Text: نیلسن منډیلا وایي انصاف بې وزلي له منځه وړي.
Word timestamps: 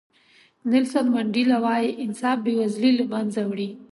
نیلسن 0.71 1.05
منډیلا 1.13 1.57
وایي 1.65 1.89
انصاف 2.03 2.37
بې 2.45 2.53
وزلي 2.59 2.91
له 2.99 3.05
منځه 3.13 3.41
وړي. 3.49 3.69